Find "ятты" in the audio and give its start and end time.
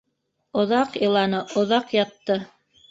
2.01-2.43